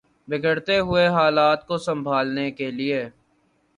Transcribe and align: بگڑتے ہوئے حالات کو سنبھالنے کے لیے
بگڑتے 0.27 0.77
ہوئے 0.79 1.05
حالات 1.07 1.65
کو 1.67 1.77
سنبھالنے 1.77 2.49
کے 2.51 2.69
لیے 2.71 3.03